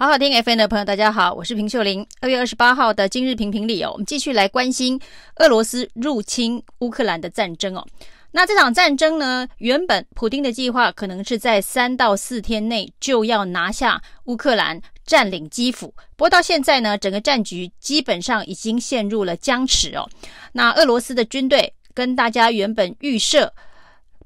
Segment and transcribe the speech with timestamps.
[0.00, 2.06] 好好听 FM 的朋友，大家好，我是平秀玲。
[2.20, 4.96] 二月二十八号的今日评评理哦，我们继续来关心
[5.38, 7.84] 俄罗斯入侵乌克兰的战争哦。
[8.30, 15.88] 那这场战争呢，原本普丁的计划可能是在三到四天内就要拿下乌克兰，占领基辅。
[16.14, 20.08] 不过到现在呢，整个战局基本上已经陷入了僵持哦。
[20.52, 23.52] 那俄罗斯的军队跟大家原本预设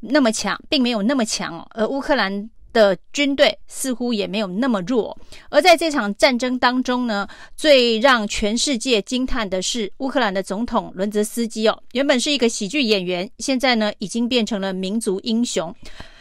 [0.00, 2.50] 那么强，并没有那么强哦，而乌克兰。
[2.72, 5.16] 的军队似乎也没有那么弱，
[5.50, 15.74] 而在这场战争当中呢，最让全世界惊叹的是乌克兰的总统伦泽斯基哦，原本是一个喜剧演员，现在呢已经变成了民族英雄。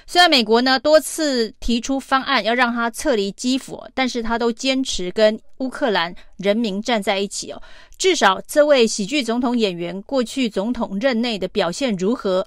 [0.08, 7.62] 虽然美国呢多次提出方案要让他撤离基辅，但是他都坚持跟乌克兰人民站在一起哦。
[7.98, 12.46] 至少这位喜剧总统演员过去总统任内的表现如何？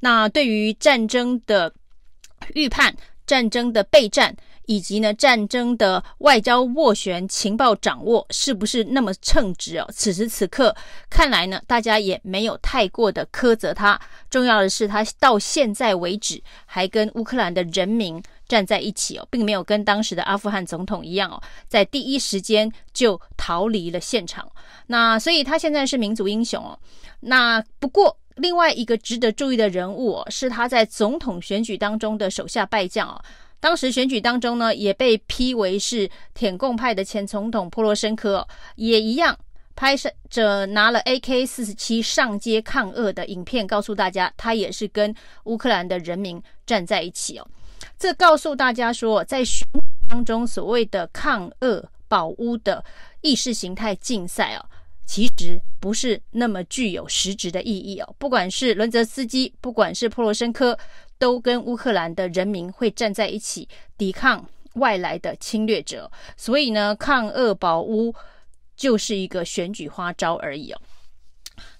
[0.00, 1.70] 那对于战争的
[2.54, 2.94] 预判。
[3.26, 4.34] 战争的备战，
[4.66, 9.88] 以及呢战争的外交斡旋、情报掌握，是不是那么称职哦？
[9.92, 10.74] 此时此刻
[11.08, 14.00] 看来呢，大家也没有太过的苛责他。
[14.30, 24.50] 重要的是，他到现在为止还跟乌克兰的人民站在一起哦，并没有跟当时的阿富汗总统一样哦，在第一时间就逃离了现场。
[24.86, 26.78] 那所以他现在是民族英雄哦。
[27.20, 28.16] 那不过。
[28.36, 33.20] 另外一个值得注意的人物哦，是他在总统选举当中的手下败将哦。
[33.60, 39.38] 当时选举当中呢，也被批为是舔共派的前总统波罗申科哦，也一样
[39.76, 47.46] 拍摄着拿了 AK 四十七上街抗俄的影片，告诉大家他也是跟乌克兰的人民站在一起哦。
[47.98, 52.84] 这告诉大家说，在选举当中所谓的抗俄保乌的
[53.20, 54.64] 意识形态竞赛哦。
[55.06, 58.14] 其实不是那么具有实质的意义哦。
[58.18, 60.78] 不管是伦泽斯基，不管是波罗申科，
[61.18, 66.10] 都跟乌克兰的人民会站在一起，抵抗外来的侵略者。
[66.36, 68.14] 所以呢，抗俄保乌
[68.76, 70.80] 就是一个选举花招而已哦。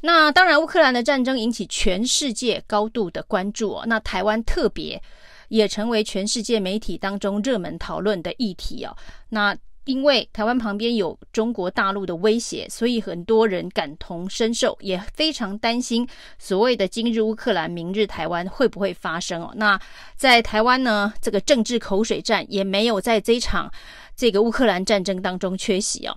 [0.02, 3.84] 那当然，乌克兰的战争引起全世界高度的关注哦。
[3.86, 5.00] 那台湾特别
[5.48, 8.94] 也成为全世界媒体当中热门讨论的议题哦。
[9.30, 19.52] 那因为台湾旁边有中国大陆的威胁，所以很多人感同身受，也非常担心所谓的“今日乌克兰，明日台湾”会不会发生哦。
[19.56, 19.80] 那
[20.16, 23.72] 在台湾呢，这个政治口水战也没有在这场
[24.14, 26.16] 这个乌克兰战争当中缺席哦。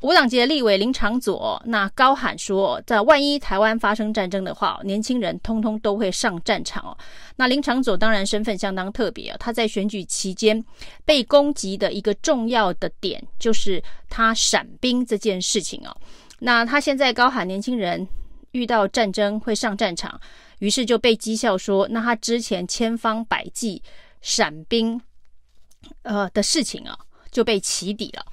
[0.00, 6.96] 无党籍的立委林长佐那高喊说，在万一台湾发生战争的话，年轻人通通都会上战场哦。
[7.36, 10.64] 那林长佐当然身份相当特别啊，他在选举期间
[11.04, 15.96] 被攻击的一个重要的点就是他闪兵这件事情哦。
[16.38, 18.06] 那他现在高喊年轻人
[18.52, 20.20] 遇到战争会上战场，
[20.60, 23.82] 于是就被讥笑说，那他之前千方百计
[24.20, 25.00] 闪兵
[26.02, 26.96] 呃的事情啊
[27.32, 28.24] 就被起底了。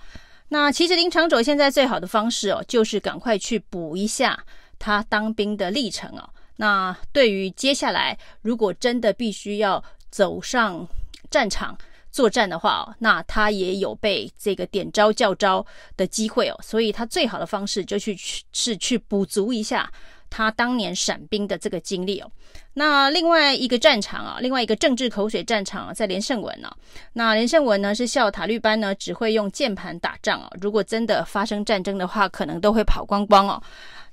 [0.49, 4.45] 那其实林长佐现在最好的方式哦，就是赶快去补一下
[4.77, 6.29] 他当兵的历程哦。
[6.57, 10.87] 那对于接下来如果真的必须要走上
[11.29, 11.77] 战场
[12.11, 15.65] 作战的话哦，那他也有被这个点招叫招
[15.97, 16.57] 的机会哦。
[16.63, 19.91] 所以他最好的方式就去去是去补足一下。
[20.35, 22.29] 他当年闪兵的这个经历哦，
[22.73, 26.75] 那另外一个战场啊，另外一个政治口水战场啊，在连胜文呢、啊。
[27.13, 33.63] 那连胜文呢是笑塔利班呢只会用键盘打仗、啊，如果真的发生战争的话，可能都会跑光光哦。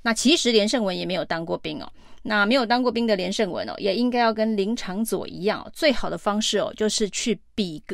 [0.01, 1.91] 那其实连胜文也没有当过兵哦，
[2.21, 7.93] 那没有当过兵的连胜文哦，也应该要跟林长佐一样、哦，最好的方式哦，就是去比个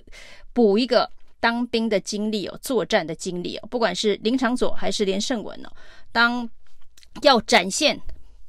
[0.54, 5.70] 补一个当兵的经历哦，作战的经历哦，不管是林长佐还是连胜文哦，
[6.12, 6.48] 当
[7.24, 8.00] 要展现。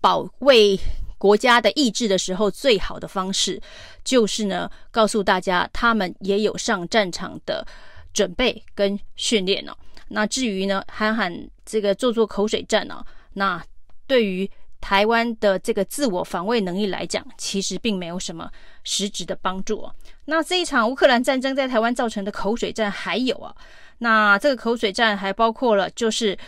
[0.01, 0.79] 保卫
[1.19, 3.61] 国家的意志的时候，最好的方式
[4.03, 7.67] 就是呢，告诉大家他们也有上战场的
[8.15, 9.73] 准备跟训练哦。
[10.09, 13.63] 那至于呢，喊喊这个做做口水战呢，那
[14.07, 14.51] 对于
[14.81, 18.51] 台湾的这个自我防卫能力来讲，其实并没有什么
[18.83, 19.87] 实质的帮助。
[20.25, 23.55] 那这一场乌克兰战争在台湾造成的口水战还有啊，
[23.99, 26.39] 那这个口水战还包括了就是。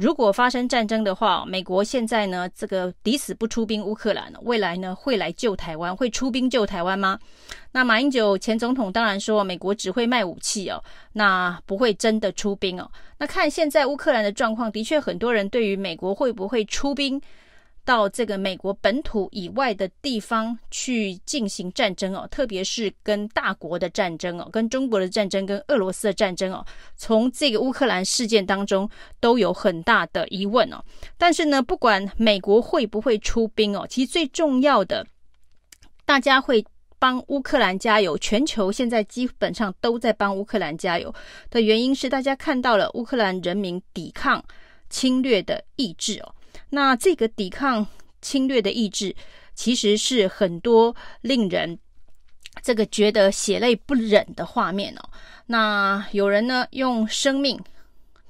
[0.00, 7.18] 如果发生战争的话，美国现在呢，这个抵死不出兵乌克兰，未来呢会来救台湾，会出兵救台湾吗？
[7.72, 10.82] 那马英九前总统当然说，美国只会卖武器哦，
[11.12, 12.90] 那不会真的出兵哦。
[13.18, 17.20] 那看现在乌克兰的状况，的确很多人对于美国会不会出兵。
[17.90, 26.64] 到这个美国本土以外的地方去进行战争哦，特别是跟大国的战争哦，跟中国的战争，跟俄罗斯的战争哦，
[26.94, 28.88] 从这个乌克兰事件当中
[29.18, 30.80] 都有很大的疑问哦。
[31.18, 35.04] 但是呢，不管美国会不会出兵哦，其实最重要的，
[36.04, 36.64] 大家会
[37.00, 41.12] 帮乌克兰加油，全球现在基本上都在帮乌克兰加油
[41.50, 44.40] 的原因是，大家看到了乌克兰人民抵抗
[44.88, 46.32] 侵略的意志哦。
[46.70, 47.86] 那这个抵抗
[48.20, 49.14] 侵略的意志，
[49.54, 51.78] 其实是很多令人
[52.62, 55.10] 这个觉得血泪不忍的画面哦。
[55.46, 57.60] 那有人呢用生命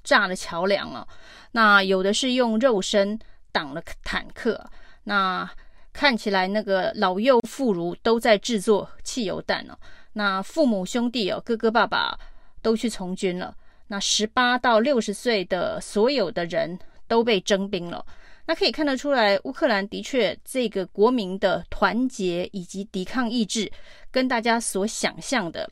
[0.02, 1.06] 炸了桥梁哦，
[1.52, 3.18] 那有的是用肉身
[3.52, 4.70] 挡了坦克，
[5.04, 5.48] 那
[5.92, 9.76] 看起来那个老幼妇孺都在制作汽油弹哦。
[10.14, 12.18] 那父母兄弟哦，哥哥爸爸
[12.62, 13.54] 都去从军了。
[13.88, 18.04] 那十八到六十岁的所有的人都被征兵了。
[18.50, 23.70] 那可以看得出来，乌克兰的确这个国民的团结以及抵抗意志，
[24.10, 25.70] 跟大家所想象的，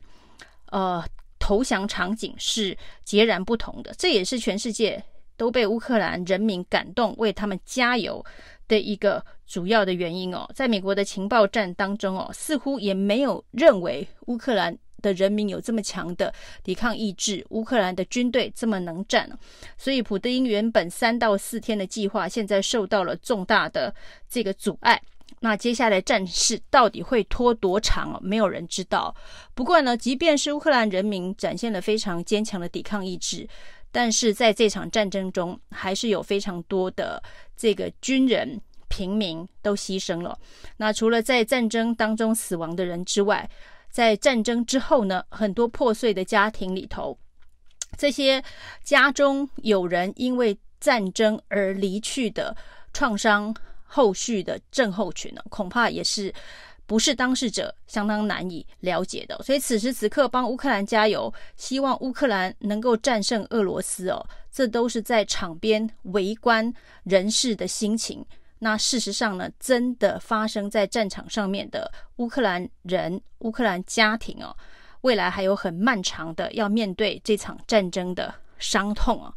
[0.71, 1.03] 呃，
[1.37, 3.93] 投降场景是截然不同的。
[3.97, 5.03] 这也是全世界
[5.35, 8.25] 都被乌克兰人民感动，为他们加油
[8.65, 10.49] 的一个主要的原因哦。
[10.55, 14.73] 在美国的情报战当中哦，似乎也没有认为乌克兰。
[14.99, 19.29] 的人民有这么强的抵抗意志，乌克兰的军队这么能战，
[19.77, 23.93] 所以普丁原本三到四天的计划，现在受到了重大的
[24.29, 25.01] 这个阻碍。
[25.41, 28.19] 那接下来战事到底会拖多长？
[28.21, 29.15] 没有人知道。
[29.53, 33.47] 不过呢，即便是乌克兰人民展现了非常坚强的抵抗意志，
[33.89, 37.23] 但是在这场战争中，还是有非常多的
[37.55, 38.59] 这个军人、
[38.89, 40.37] 平民都牺牲了。
[40.75, 43.49] 那除了在战争当中死亡的人之外，
[43.89, 47.17] 在战争之后呢，很多破碎的家庭里头，
[47.97, 48.41] 这些
[48.83, 52.55] 家中有人因为战争而离去的
[52.93, 53.53] 创伤
[53.83, 56.33] 后续的症候群呢，恐怕也是
[56.85, 59.39] 不是当事者相当难以了解的。
[59.43, 66.71] 所以此时此刻帮乌克兰加油，希望乌克兰能够战胜俄罗斯哦，这都是在场边围观
[67.03, 68.25] 人士的心情。
[68.61, 74.53] 那事实上呢，真的发生在战场上面的乌克兰人、乌克兰家庭哦，
[75.01, 79.33] 未来还有很漫长的要面对这场战争的伤痛哦。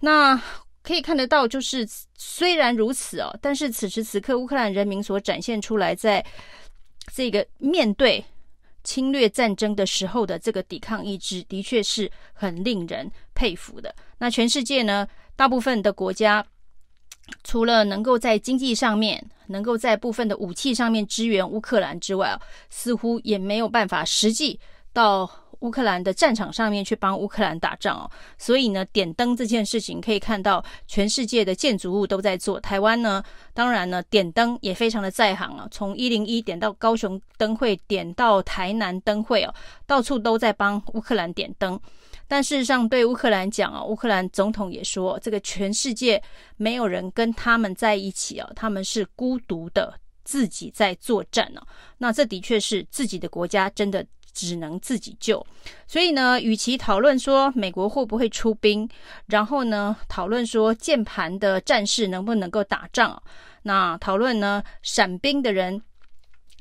[0.00, 0.36] 那
[0.82, 6.24] 可以看得到，就是虽然如此哦，但是此时此刻乌克兰人民所展现出来，在
[7.14, 8.24] 这个面对
[8.82, 13.94] 侵略战争的时候的这个抵抗意志，的确是很令人佩服的。
[14.18, 15.06] 那全世界呢，
[15.36, 16.44] 大部分的国家。
[17.44, 22.38] 除了能够在经济上面，能够在部分的武器上面支援乌克兰之外，
[22.70, 24.58] 似乎也没有办法实际
[24.92, 28.10] 到乌克兰的战场上面去帮乌克兰打仗哦。
[28.36, 32.60] 所以呢，点灯这件事情可以看到，全世界的建筑物都在做。
[32.60, 33.22] 台湾呢，
[33.54, 39.54] 当然呢，点灯也非常的在行啊，从一零一点到高雄灯会，点到台南灯会哦，
[39.86, 41.78] 到处都在帮乌克兰点灯。
[42.30, 46.22] 但事实上，对乌克兰讲啊，乌克兰总统也说，这个全世界
[46.56, 51.62] 没有人跟他们在一起啊，他们是孤独的，自己在作战呢。
[51.96, 54.04] 那这的确是自己的国家，真的
[54.46, 55.44] 只能自己救。
[55.86, 58.88] 所以呢，与其讨论说美国会不会出兵，
[59.26, 63.20] 然后呢，讨论说键盘的战士能不能够打仗，
[63.62, 65.82] 那讨论呢，闪兵的人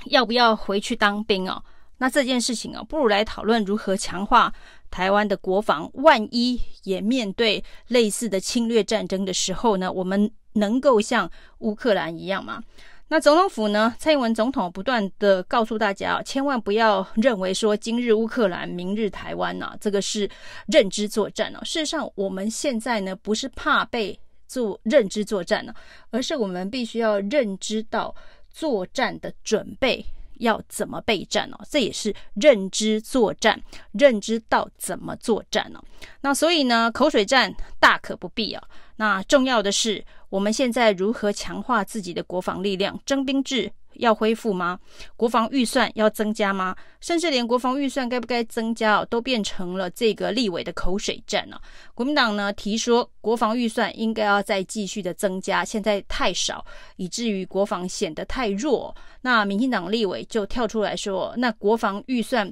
[0.05, 1.61] 要不要回去当兵啊？
[1.99, 4.53] 那这件事情啊，不如来讨论如何强化。
[4.89, 12.63] 台湾的国防，万一也面对类似的侵略战争的时候呢，我们能够像乌克兰一样吗？
[13.09, 20.29] 那总统府呢，蔡英文总统不断的告诉大家，千万不要认为说今日乌克兰，明日台湾呐，这个是
[20.67, 21.59] 认知作战哦。
[21.63, 25.73] 事实上，我们现在呢，不是怕被做认知作战呢，
[26.11, 28.13] 而是我们必须要认知到
[28.51, 30.05] 作战的准备。
[30.39, 31.57] 要怎么备战哦？
[31.67, 33.59] 这也是认知作战，
[33.93, 35.83] 认知到怎么作战哦。
[36.21, 38.63] 那所以呢，口水战大可不必啊。
[38.97, 42.99] 那重要的是，我们现在如何强化自己的国防力量？
[43.05, 43.71] 征兵制。
[43.99, 44.79] 要恢复吗？
[45.15, 46.75] 国防预算要增加吗？
[47.01, 51.59] 甚至连国防预算该不该增加哦都变成了这个立委的口水战了。
[51.95, 56.63] 国民党呢提说，国防预算应该要再继续的增加，现在太少，
[56.97, 58.95] 以至于国防显得太弱。
[59.19, 62.47] 那民进党立委就跳出来说，那国防预算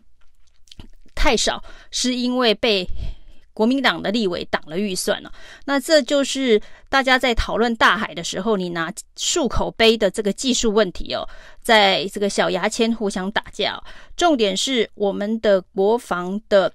[1.14, 2.88] 太少，是因为被。
[3.56, 5.32] 国民党的立委挡了预算了，
[5.64, 11.26] 那这就是大家在讨论大海的时候，你拿漱口杯的这个技术问题哦，
[11.62, 13.82] 在这个小牙签互相打架。
[14.18, 16.70] 重点是我们的国防的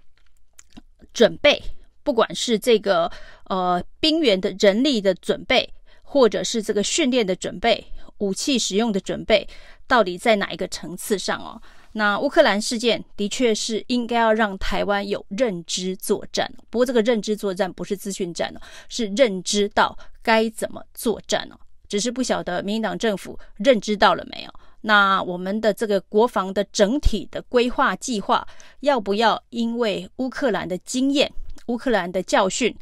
[1.13, 1.63] 准备，
[2.03, 3.13] 不管是这个
[3.45, 5.71] 呃兵员的人力的准备，
[6.03, 7.87] 或者是这个训练的准备、
[8.19, 9.47] 武器使用的准备，
[9.87, 11.61] 到底在哪一个层次上哦？
[11.93, 21.57] 那乌克兰事件的确是应该要让台湾有认知作战，不过这个认知作战不是资讯战哦，是认知到该怎么作战哦。
[21.89, 24.55] 只是不晓得民进党政府认知到了没有？
[24.83, 28.47] 那我们的这个国防的整体的规划计划，
[28.81, 31.31] 要不要因为乌克兰的经验、
[31.67, 32.75] 乌克兰的教训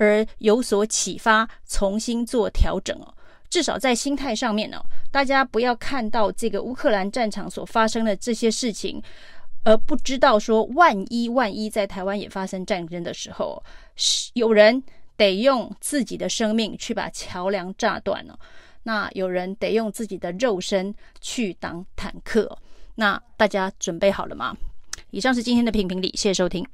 [0.00, 3.14] 而有所启发，重新做调整哦？
[3.54, 9.00] 至少在心态上面呢，大家不要看到这个乌克兰战场所发生的这些事情，
[9.62, 13.62] 而不知道说，万一万一在台湾也发生战争的时候，
[13.94, 14.82] 是有人
[15.16, 18.36] 得用自己的生命去把桥梁炸断了。
[18.82, 22.58] 那有人得用自己的肉身去挡坦克，
[22.96, 24.56] 那大家准备好了吗？
[25.12, 26.66] 以上是今天的评评理，谢谢收听。